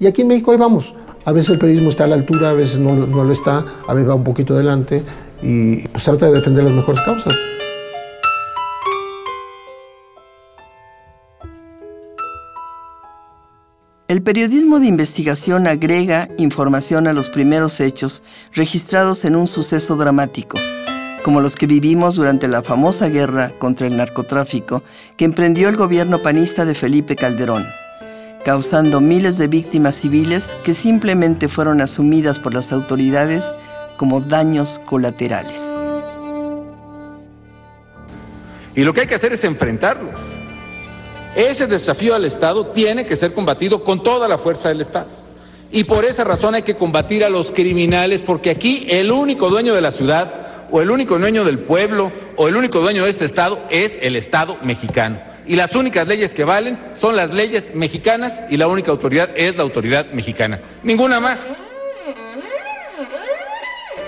[0.00, 0.94] Y aquí en México ahí vamos.
[1.24, 4.08] A veces el periodismo está a la altura, a veces no, lo está, a veces
[4.08, 5.02] va un poquito adelante
[5.42, 7.34] y pues trata de defender las mejores causas.
[14.06, 18.22] El periodismo de investigación agrega información a los primeros hechos
[18.54, 20.58] registrados en un suceso dramático,
[21.22, 24.82] como los que vivimos durante la famosa guerra contra el narcotráfico
[25.18, 27.66] que emprendió el gobierno panista de Felipe Calderón
[28.48, 33.54] causando miles de víctimas civiles que simplemente fueron asumidas por las autoridades
[33.98, 35.70] como daños colaterales.
[38.74, 40.18] Y lo que hay que hacer es enfrentarlos.
[41.36, 45.10] Ese desafío al Estado tiene que ser combatido con toda la fuerza del Estado.
[45.70, 49.74] Y por esa razón hay que combatir a los criminales, porque aquí el único dueño
[49.74, 53.26] de la ciudad, o el único dueño del pueblo, o el único dueño de este
[53.26, 58.42] Estado es el Estado mexicano y las únicas leyes que valen son las leyes mexicanas
[58.50, 60.60] y la única autoridad es la autoridad mexicana.
[60.82, 61.46] Ninguna más.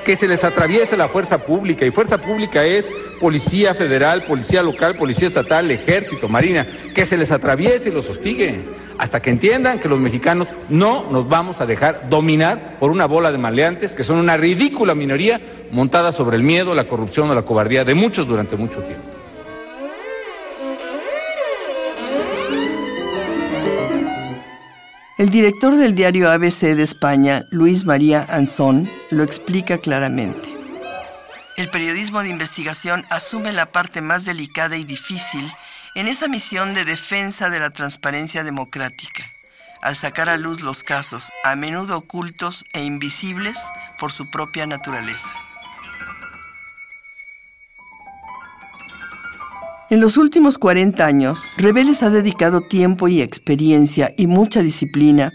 [0.05, 4.97] Que se les atraviese la fuerza pública y fuerza pública es policía federal, policía local,
[4.97, 8.61] policía estatal, ejército, marina, que se les atraviese y los hostigue
[8.99, 13.33] hasta que entiendan que los mexicanos no nos vamos a dejar dominar por una bola
[13.33, 17.43] de maleantes que son una ridícula minoría montada sobre el miedo, la corrupción o la
[17.43, 19.20] cobardía de muchos durante mucho tiempo.
[25.21, 30.49] El director del diario ABC de España, Luis María Anzón, lo explica claramente.
[31.59, 35.53] El periodismo de investigación asume la parte más delicada y difícil
[35.95, 39.27] en esa misión de defensa de la transparencia democrática,
[39.83, 43.59] al sacar a luz los casos, a menudo ocultos e invisibles
[43.99, 45.35] por su propia naturaleza.
[49.91, 55.33] En los últimos 40 años, Rebeles ha dedicado tiempo y experiencia y mucha disciplina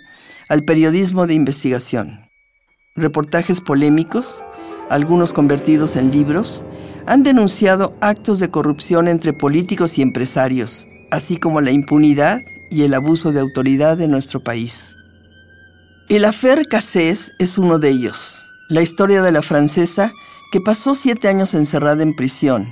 [0.47, 2.21] al periodismo de investigación.
[2.95, 4.45] Reportajes polémicos,
[4.89, 6.63] algunos convertidos en libros,
[7.05, 12.39] han denunciado actos de corrupción entre políticos y empresarios, así como la impunidad
[12.72, 14.95] y el abuso de autoridad en nuestro país.
[16.07, 20.13] El afer Cassés es uno de ellos, la historia de la francesa
[20.53, 22.69] que pasó siete años encerrada en prisión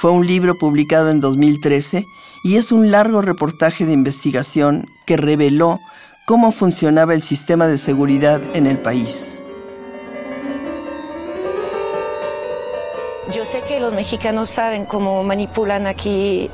[0.00, 2.06] fue un libro publicado en 2013
[2.42, 5.78] y es un largo reportaje de investigación que reveló
[6.24, 9.42] cómo funcionaba el sistema de seguridad en el país.
[13.30, 16.48] Yo sé que los mexicanos saben cómo manipulan aquí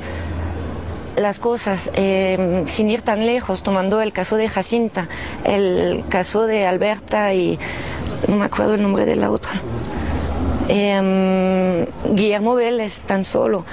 [1.14, 5.08] las cosas, eh, sin ir tan lejos, tomando el caso de Jacinta,
[5.44, 7.60] el caso de Alberta y
[8.26, 9.52] no me acuerdo el nombre de la otra.
[10.68, 13.64] Eh, Guillermo Vélez tan solo.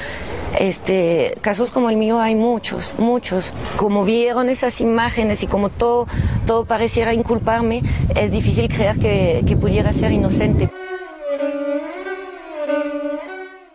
[0.59, 3.51] Este, casos como el mío hay muchos, muchos.
[3.75, 6.07] Como vieron esas imágenes y como todo,
[6.45, 7.81] todo pareciera inculparme,
[8.15, 10.69] es difícil creer que, que pudiera ser inocente.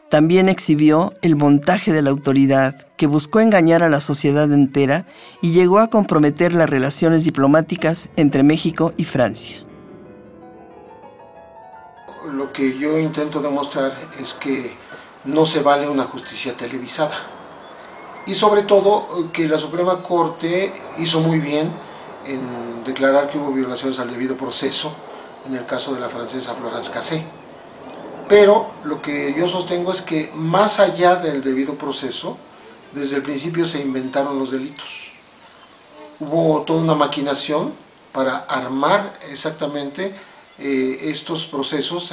[0.09, 5.05] También exhibió el montaje de la autoridad que buscó engañar a la sociedad entera
[5.43, 9.68] y llegó a comprometer las relaciones diplomáticas entre México y Francia
[12.39, 14.77] lo que yo intento demostrar es que
[15.25, 17.19] no se vale una justicia televisada.
[18.27, 21.69] Y sobre todo que la Suprema Corte hizo muy bien
[22.27, 24.93] en declarar que hubo violaciones al debido proceso
[25.49, 27.25] en el caso de la francesa Florence Cassé.
[28.29, 32.37] Pero lo que yo sostengo es que más allá del debido proceso,
[32.93, 35.11] desde el principio se inventaron los delitos.
[36.21, 37.73] Hubo toda una maquinación
[38.13, 40.15] para armar exactamente
[40.61, 42.13] eh, estos procesos,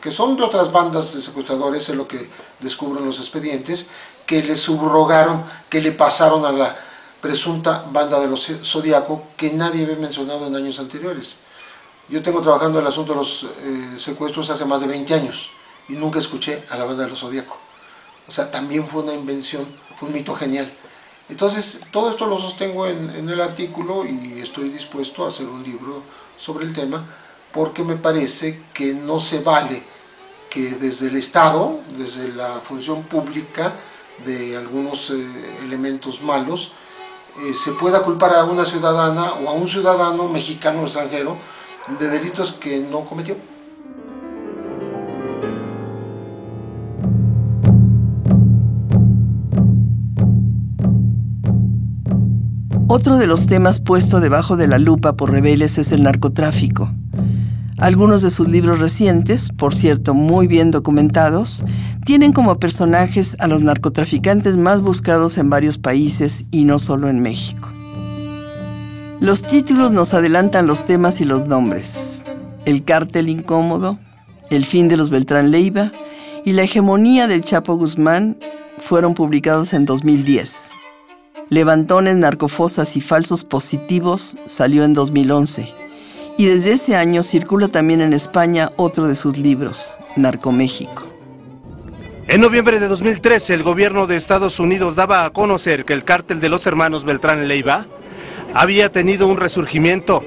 [0.00, 2.28] que son de otras bandas de secuestradores, es lo que
[2.60, 3.86] descubren los expedientes,
[4.24, 6.76] que le subrogaron, que le pasaron a la
[7.20, 11.36] presunta banda de los Zodíaco, que nadie había mencionado en años anteriores.
[12.08, 15.50] Yo tengo trabajando el asunto de los eh, secuestros hace más de 20 años
[15.88, 17.58] y nunca escuché a la banda de los Zodíaco.
[18.26, 19.66] O sea, también fue una invención,
[19.96, 20.72] fue un mito genial.
[21.28, 26.02] Entonces, todo esto lo sostengo en el artículo y estoy dispuesto a hacer un libro
[26.38, 27.04] sobre el tema
[27.54, 29.82] porque me parece que no se vale
[30.50, 33.72] que desde el Estado, desde la función pública
[34.26, 35.26] de algunos eh,
[35.62, 36.72] elementos malos,
[37.42, 41.36] eh, se pueda culpar a una ciudadana o a un ciudadano mexicano o extranjero
[41.98, 43.36] de delitos que no cometió.
[52.86, 56.90] Otro de los temas puesto debajo de la lupa por Rebeles es el narcotráfico.
[57.78, 61.64] Algunos de sus libros recientes, por cierto muy bien documentados,
[62.04, 67.20] tienen como personajes a los narcotraficantes más buscados en varios países y no solo en
[67.20, 67.70] México.
[69.20, 72.24] Los títulos nos adelantan los temas y los nombres.
[72.64, 73.98] El cártel incómodo,
[74.50, 75.92] el fin de los Beltrán Leiva
[76.44, 78.36] y la hegemonía del Chapo Guzmán
[78.78, 80.70] fueron publicados en 2010.
[81.48, 85.83] Levantones, narcofosas y falsos positivos salió en 2011.
[86.36, 91.06] Y desde ese año circula también en España otro de sus libros, Narcoméxico.
[92.26, 96.40] En noviembre de 2013, el gobierno de Estados Unidos daba a conocer que el cártel
[96.40, 97.86] de los hermanos Beltrán Leiva
[98.52, 100.24] había tenido un resurgimiento,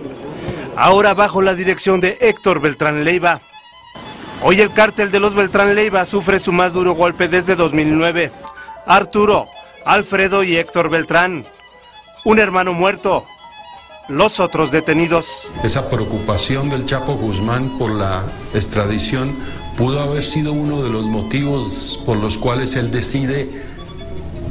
[0.77, 3.42] ahora bajo la dirección de Héctor Beltrán Leiva.
[4.44, 8.31] Hoy el cártel de los Beltrán Leiva sufre su más duro golpe desde 2009.
[8.86, 9.48] Arturo,
[9.83, 11.45] Alfredo y Héctor Beltrán,
[12.24, 13.25] un hermano muerto,
[14.07, 15.51] los otros detenidos.
[15.63, 18.24] Esa preocupación del Chapo Guzmán por la
[18.54, 19.36] extradición
[19.77, 23.63] pudo haber sido uno de los motivos por los cuales él decide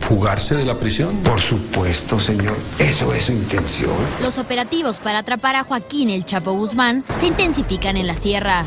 [0.01, 1.17] fugarse de la prisión.
[1.25, 2.57] Por supuesto, señor.
[2.79, 3.91] Eso es su intención.
[4.23, 8.65] Los operativos para atrapar a Joaquín el Chapo Guzmán se intensifican en la sierra.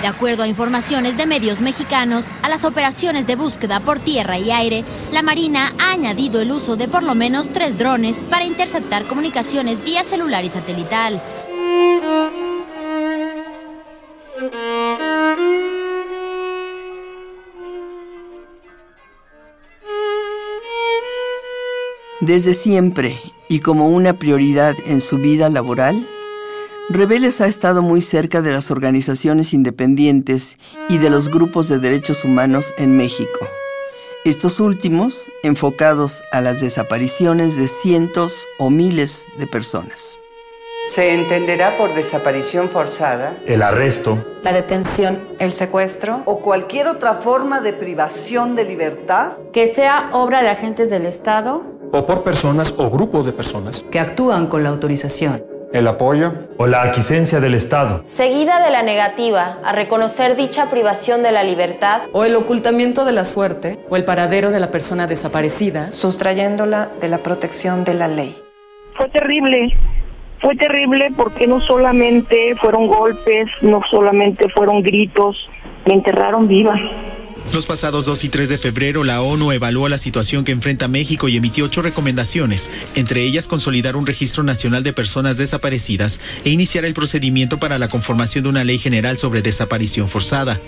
[0.00, 4.50] De acuerdo a informaciones de medios mexicanos, a las operaciones de búsqueda por tierra y
[4.50, 4.82] aire,
[5.12, 9.84] la Marina ha añadido el uso de por lo menos tres drones para interceptar comunicaciones
[9.84, 11.20] vía celular y satelital.
[22.20, 23.18] Desde siempre
[23.48, 26.06] y como una prioridad en su vida laboral,
[26.88, 30.56] Rebeles ha estado muy cerca de las organizaciones independientes
[30.88, 33.46] y de los grupos de derechos humanos en México.
[34.24, 40.18] Estos últimos enfocados a las desapariciones de cientos o miles de personas.
[40.92, 47.60] Se entenderá por desaparición forzada el arresto, la detención, el secuestro o cualquier otra forma
[47.60, 51.62] de privación de libertad que sea obra de agentes del Estado
[51.92, 56.66] o por personas o grupos de personas que actúan con la autorización el apoyo o
[56.66, 58.02] la aquiescencia del Estado.
[58.04, 63.12] Seguida de la negativa a reconocer dicha privación de la libertad o el ocultamiento de
[63.12, 68.08] la suerte o el paradero de la persona desaparecida, sustrayéndola de la protección de la
[68.08, 68.36] ley.
[68.96, 69.76] Fue terrible,
[70.40, 75.36] fue terrible porque no solamente fueron golpes, no solamente fueron gritos,
[75.86, 76.74] me enterraron viva.
[77.52, 81.28] Los pasados 2 y 3 de febrero, la ONU evaluó la situación que enfrenta México
[81.28, 86.84] y emitió ocho recomendaciones, entre ellas consolidar un registro nacional de personas desaparecidas e iniciar
[86.84, 90.60] el procedimiento para la conformación de una ley general sobre desaparición forzada.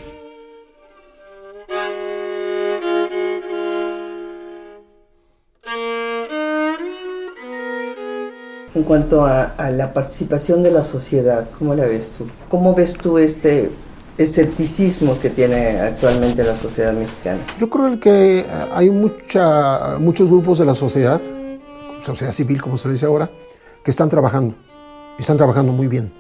[8.75, 12.27] En cuanto a, a, la participación de la sociedad, ¿cómo la ves tú?
[12.49, 13.71] ¿Cómo ves tú este
[14.19, 17.41] escepticismo que tiene actualmente la sociedad mexicana?
[17.59, 21.21] Yo creo que hay mucha, muchos grupos de la sociedad,
[22.01, 23.31] sociedad civil como se dice ahora,
[23.85, 24.55] que están trabajando,
[25.19, 26.13] y están trabajando muy bien.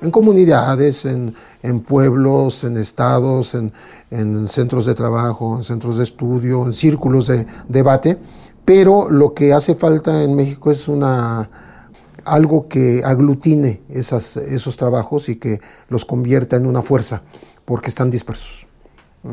[0.00, 3.72] En comunidades, en, en pueblos, en estados, en,
[4.12, 8.16] en, centros de trabajo, en centros de estudio, en círculos de debate,
[8.64, 11.50] pero lo que hace falta en México es una
[12.28, 17.22] algo que aglutine esas, esos trabajos y que los convierta en una fuerza,
[17.64, 18.66] porque están dispersos.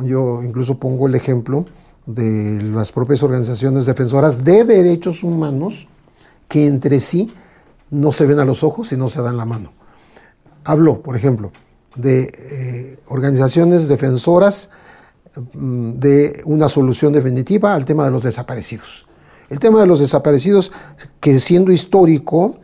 [0.03, 1.65] Yo incluso pongo el ejemplo
[2.05, 5.87] de las propias organizaciones defensoras de derechos humanos
[6.47, 7.33] que entre sí
[7.91, 9.73] no se ven a los ojos y no se dan la mano.
[10.63, 11.51] Hablo, por ejemplo,
[11.95, 14.69] de eh, organizaciones defensoras
[15.53, 19.05] mm, de una solución definitiva al tema de los desaparecidos.
[19.49, 20.71] El tema de los desaparecidos,
[21.19, 22.57] que siendo histórico,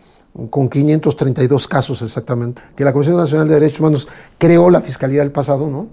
[0.50, 4.07] con 532 casos exactamente, que la Comisión Nacional de Derechos Humanos
[4.38, 5.88] creó la Fiscalía del pasado, ¿no?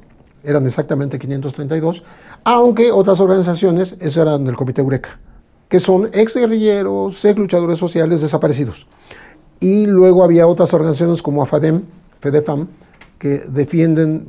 [0.44, 2.04] Eran exactamente 532,
[2.44, 5.18] aunque otras organizaciones, eso eran el Comité Eureka,
[5.68, 8.86] que son ex guerrilleros, ex luchadores sociales desaparecidos.
[9.60, 11.82] Y luego había otras organizaciones como AFADEM,
[12.20, 12.68] FEDEFAM,
[13.18, 14.24] que defienden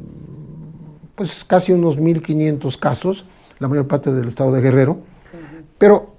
[1.13, 3.25] pues casi unos 1.500 casos,
[3.59, 4.99] la mayor parte del estado de Guerrero,
[5.77, 6.18] pero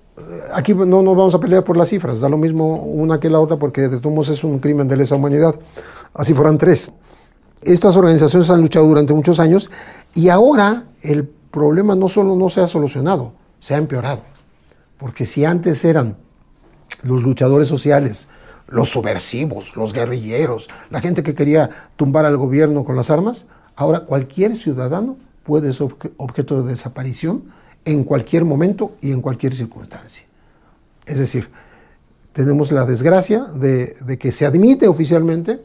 [0.54, 3.40] aquí no nos vamos a pelear por las cifras, da lo mismo una que la
[3.40, 5.54] otra porque de todos es un crimen de lesa humanidad.
[6.14, 6.92] Así fueran tres.
[7.62, 9.70] Estas organizaciones han luchado durante muchos años
[10.14, 14.22] y ahora el problema no solo no se ha solucionado, se ha empeorado.
[14.98, 16.16] Porque si antes eran
[17.02, 18.28] los luchadores sociales,
[18.68, 24.00] los subversivos, los guerrilleros, la gente que quería tumbar al gobierno con las armas, ahora
[24.00, 27.44] cualquier ciudadano puede ser objeto de desaparición
[27.84, 30.29] en cualquier momento y en cualquier circunstancia.
[31.06, 31.48] Es decir,
[32.32, 35.60] tenemos la desgracia de, que se admite oficialmente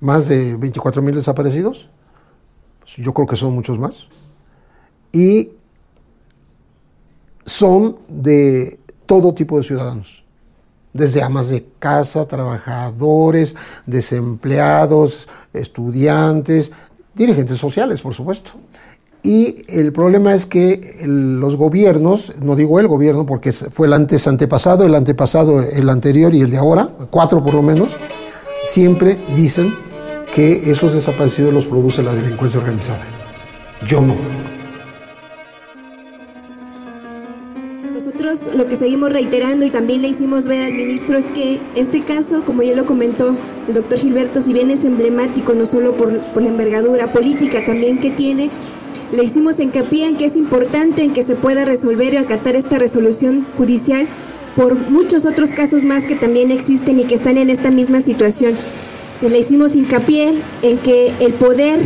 [0.00, 1.90] más de 24 mil desaparecidos,
[2.80, 4.08] pues yo creo que son muchos más,
[5.12, 5.50] y
[7.44, 10.24] son de todo tipo de ciudadanos,
[10.92, 13.54] desde amas de casa, trabajadores,
[13.86, 16.72] desempleados, estudiantes,
[17.14, 18.52] dirigentes sociales, por supuesto.
[19.24, 24.26] Y el problema es que los gobiernos, no digo el gobierno porque fue el antes
[24.26, 27.96] antepasado, el antepasado, el anterior y el de ahora, cuatro por lo menos,
[28.66, 29.72] siempre dicen
[30.34, 33.04] que esos desaparecidos los produce la delincuencia organizada.
[33.86, 34.16] Yo no.
[37.94, 42.02] Nosotros lo que seguimos reiterando y también le hicimos ver al ministro es que este
[42.02, 43.36] caso, como ya lo comentó
[43.68, 48.00] el doctor Gilberto, si bien es emblemático no solo por, por la envergadura política también
[48.00, 48.50] que tiene,
[49.12, 52.78] le hicimos hincapié en que es importante en que se pueda resolver y acatar esta
[52.78, 54.08] resolución judicial
[54.56, 58.54] por muchos otros casos más que también existen y que están en esta misma situación.
[59.20, 61.80] Le hicimos hincapié en que el poder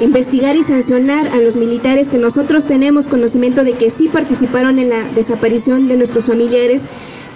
[0.00, 4.90] investigar y sancionar a los militares que nosotros tenemos conocimiento de que sí participaron en
[4.90, 6.86] la desaparición de nuestros familiares,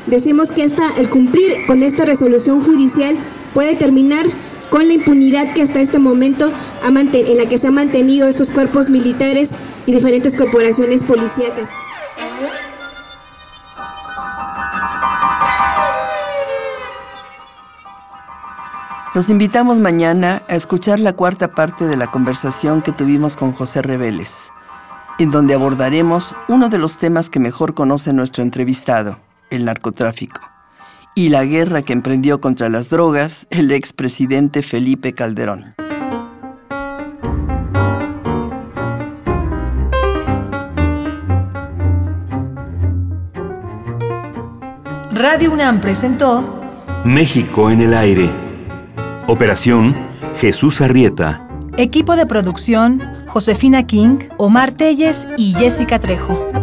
[0.07, 3.17] decimos que hasta el cumplir con esta resolución judicial
[3.53, 4.27] puede terminar
[4.73, 6.51] con la impunidad que hasta este momento
[6.83, 9.51] en la que se han mantenido estos cuerpos militares
[9.85, 11.69] y diferentes corporaciones policíacas.
[19.15, 23.83] Los invitamos mañana a escuchar la cuarta parte de la conversación que tuvimos con José
[23.83, 24.53] Reveles,
[25.19, 29.19] en donde abordaremos uno de los temas que mejor conoce nuestro entrevistado,
[29.51, 30.52] el narcotráfico
[31.15, 35.75] y la guerra que emprendió contra las drogas el expresidente Felipe Calderón.
[45.13, 46.63] Radio UNAM presentó
[47.05, 48.31] México en el aire.
[49.29, 49.95] Operación
[50.37, 51.47] Jesús Arrieta.
[51.77, 56.62] Equipo de producción Josefina King, Omar Telles y Jessica Trejo.